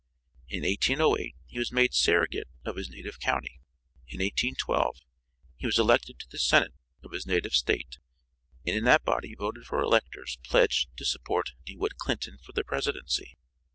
In 0.47 0.63
1808 0.63 1.35
he 1.45 1.59
was 1.59 1.71
made 1.71 1.93
surrogate 1.93 2.47
of 2.65 2.75
his 2.75 2.89
native 2.89 3.19
county. 3.19 3.61
In 4.07 4.17
1812 4.17 4.97
he 5.57 5.67
was 5.67 5.77
elected 5.77 6.17
to 6.17 6.27
the 6.27 6.39
senate 6.39 6.73
of 7.03 7.11
his 7.11 7.27
native 7.27 7.53
State 7.53 7.99
and 8.65 8.75
in 8.75 8.83
that 8.85 9.03
body 9.05 9.35
voted 9.35 9.65
for 9.65 9.79
electors 9.79 10.39
pledged 10.43 10.89
to 10.97 11.05
support 11.05 11.51
DeWitt 11.67 11.97
Clinton 11.97 12.39
for 12.43 12.51
the 12.51 12.63
presidency. 12.63 13.37